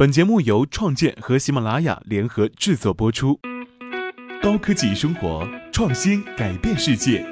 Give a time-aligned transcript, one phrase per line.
[0.00, 3.40] 本节目由创建和喜马拉雅联合制作播出。
[4.40, 7.26] 高科技生活，创新改变世界，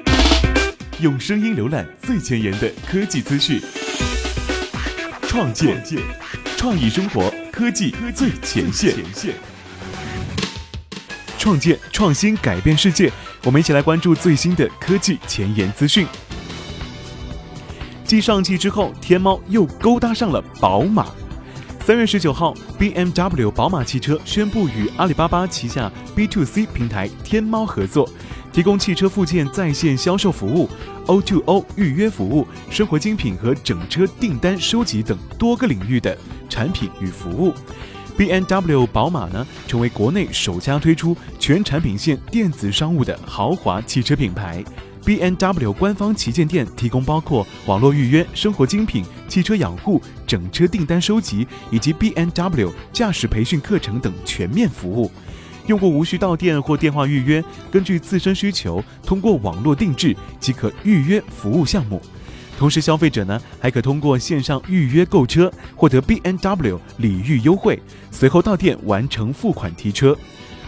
[0.99, 3.61] 用声音浏览最前沿的科技资讯。
[5.21, 5.81] 创建，
[6.57, 8.93] 创意生活，科技最前线。
[11.37, 13.09] 创建，创新改变世界。
[13.45, 16.05] 我们一起来关注最新的科技前沿资讯。
[18.03, 21.07] 继上汽之后，天猫又勾搭上了宝马。
[21.87, 28.09] 三月十九号，BMW 宝马汽车宣布与阿里巴巴旗下 B to C 平台天猫合作，
[28.51, 30.69] 提供汽车附件在线销售服务、
[31.05, 36.17] O to O 预约服务、生活精品和整车订单收集等多个领域的
[36.49, 37.53] 产品与服务。
[38.17, 44.61] BMW 宝马呢，成为国内首家推出全产品线电子商务的豪华汽车品牌。
[45.07, 55.09] B N W 官方旗舰店提供包括网络预约、生活精品、汽车养护、整车订单收集以及 B N W 驾驶培训课程等全面服务。
[55.67, 62.01] 用户无需到店或电话预约，根据自身需求，通过网络定制即可预约服务项目。
[62.57, 70.17] 同时，消费者呢还可通过线上预约购车，获得 B N W 礼遇优惠，随后到店完成付款提车。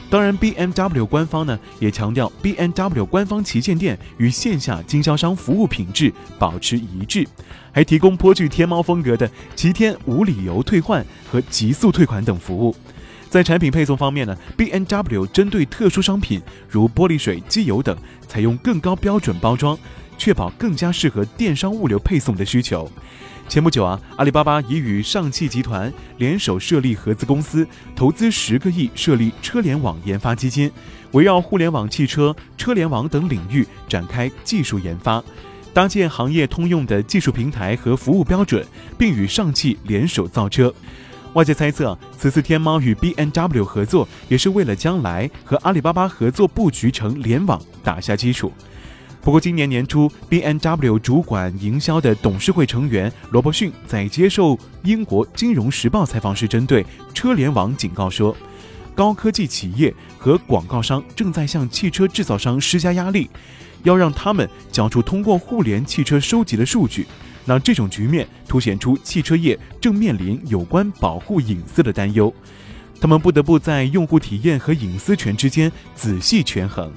[0.10, 7.28] 当然，B M W 官方呢也强调，B M W 官方旗舰店与线下经销商服务品质保持一致，
[7.72, 12.76] 还提供颇具天猫风格的七天无理由退换和极速退款等服务。
[13.30, 17.96] 在产品配送方面呢，B M W 针对特殊商品如玻璃水、机油等，
[18.28, 19.78] 采用更高标准包装，
[20.20, 22.88] 确保更加适合电商物流配送的需求。
[23.48, 30.72] 前不久啊，阿里巴巴已与上汽集团联手设立合资公司，投资十个亿设立车联网研发基金，
[31.14, 35.24] 围绕互联网汽车、车联网等领域展开技术研发，
[35.74, 38.64] 搭建行业通用的技术平台和服务标准，
[39.00, 40.72] 并与上汽联手造车。
[41.34, 48.52] 外界猜测，此次天猫与 B N W 合作，也是为了将来和阿里巴巴合作布局成联网打下基础。
[49.22, 58.36] 不过，今年年初，B N W 主管营销的董事会成员罗伯逊在接受英国《金融时报》采访时，针对车联网警告说，
[58.96, 63.30] 高科技企业和广告商正在向汽车制造商施加压力，
[63.84, 67.06] 要让他们交出通过互联汽车收集的数据。
[67.46, 72.34] 那这种局面凸显出汽车业正面临有关保护隐私的担忧，
[73.02, 76.92] 他们不得不在用户体验和隐私权之间仔细权衡。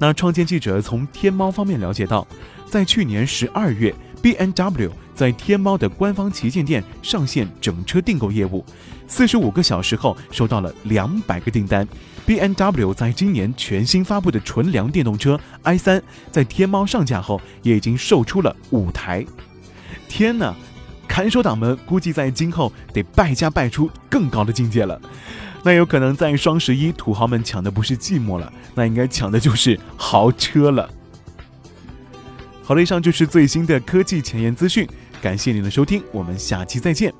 [0.00, 2.26] 那创建记者从天猫方面了解到，
[2.66, 8.64] 在去年十二月，B N W 在天猫的官方旗舰店上线整车订购业务，
[9.06, 11.86] 四十五个小时后收到了两百个订单。
[12.24, 19.22] B N W 在今年全新发布的纯粮电动车 i 三在天猫上架后，也已经售出了五台。
[20.08, 20.54] 天呐，
[21.06, 24.98] 看守党们估计在今后得败家败出更高的境界了。
[25.62, 30.88] 那有可能在双十一，土豪们抢的不是寂寞了，那应该抢的就是豪车了。
[32.62, 34.88] 好了，以上就是最新的科技前沿资讯，
[35.20, 37.12] 感谢您的收听，我们下期再见。